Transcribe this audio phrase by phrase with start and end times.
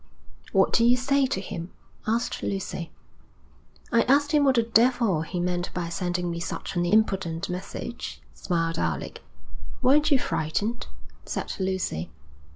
[0.51, 1.69] 'What did you say to him?'
[2.07, 2.89] asked Lucy.
[3.91, 8.19] 'I asked him what the devil he meant by sending me such an impudent message,'
[8.33, 9.21] smiled Alec.
[9.83, 10.87] 'Weren't you frightened?'
[11.25, 12.09] said Lucy.